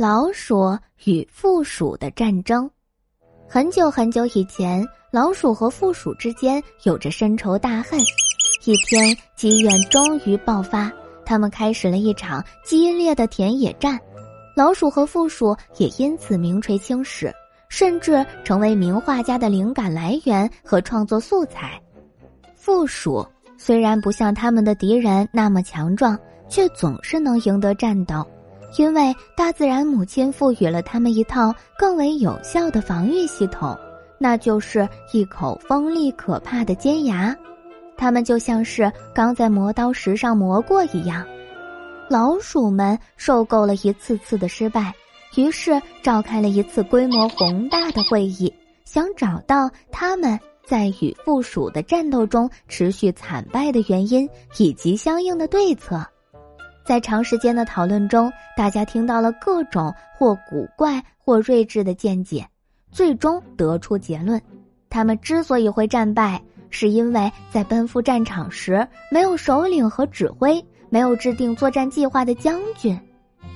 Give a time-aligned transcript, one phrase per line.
[0.00, 2.70] 老鼠与负鼠的战争。
[3.46, 8.00] 很久很久以前，老鼠和负鼠之间有着深仇大恨。
[8.64, 10.90] 一天，积怨终于爆发，
[11.22, 14.00] 他们开始了一场激烈的田野战。
[14.56, 17.30] 老鼠和负鼠也因此名垂青史，
[17.68, 21.78] 甚至成为名画家的灵感来源和创作素材。
[22.54, 23.22] 负鼠
[23.58, 28.26] 虽然不像他们的敌人那么强壮，却总是能赢得战斗。
[28.76, 33.76] 因为大自然母亲赋予了他们一套更为有效的防御系统，
[34.18, 37.36] 那就是一口锋利可怕的尖牙，
[37.96, 41.26] 它们就像是刚在磨刀石上磨过一样。
[42.08, 44.94] 老鼠们受够了一次次的失败，
[45.36, 48.52] 于是召开了一次规模宏大的会议，
[48.84, 54.28] 想找到他们在与负鼠的战斗中持续惨败的原因
[54.58, 56.04] 以及相应的对策。
[56.90, 62.44] 在长时间的讨论中，大家听到了各种或古怪或睿智的见解，
[62.90, 64.42] 最终得出结论：
[64.88, 73.00] 他们之所以会战败，是因为在奔赴战场时没有首领和指挥，没有制定作战计划的将军，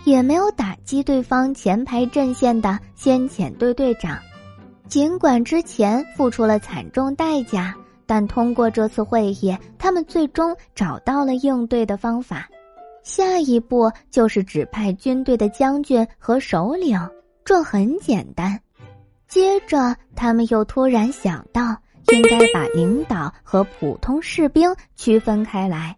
[0.05, 4.16] 也没有打击对方前排阵线的先遣队队长。
[4.87, 7.75] 尽管之前付出了惨重代价，
[8.06, 12.48] 但通过这次会议，他们最终找到了应对的方法。
[13.05, 16.98] 下一步就是指派军队的将军和首领，
[17.44, 18.58] 这很简单。
[19.28, 21.77] 接着，他们又突然想到，
[22.08, 25.94] 应该把领导和普通士兵区分开来。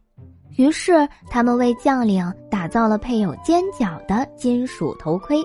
[0.57, 5.45] 于是，他们为将领打造了配有尖角的金属头盔。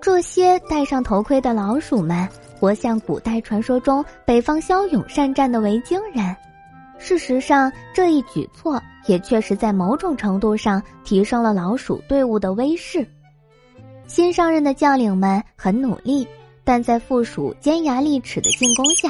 [0.00, 6.34] 这些戴上头盔的老鼠们，活像古代传说中北方骁勇善战的维京人。
[7.00, 13.04] 事实上，这一举措也确实在某种程度上提升了老鼠队伍的威势。
[14.06, 16.28] 新上任的将领们很努力，
[16.62, 19.08] 但在附属尖牙利齿的进攻下，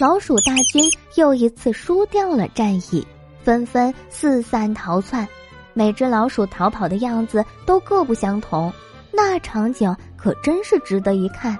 [0.00, 3.06] 老鼠大军又一次输掉了战役，
[3.42, 5.26] 纷纷四散逃窜。
[5.74, 8.72] 每只老鼠逃跑的样子都各不相同，
[9.10, 11.58] 那场景可真是值得一看。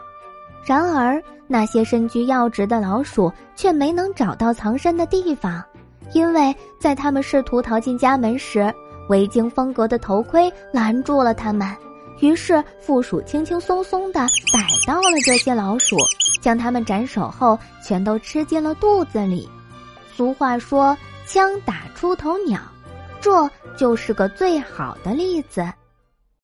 [0.65, 5.63] 然而，那些身居要职的老鼠却没能找到藏身的地方。
[6.13, 8.73] 因为在他们试图逃进家门时，
[9.09, 11.69] 维京风格的头盔拦住了他们。
[12.21, 14.21] 于是，负鼠轻轻松松地
[14.53, 15.97] 逮到了这些老鼠，
[16.41, 19.49] 将它们斩首后，全都吃进了肚子里。
[20.15, 20.97] 俗话说
[21.27, 22.61] ：“枪打出头鸟”，
[23.21, 25.67] 这就是个最好的例子。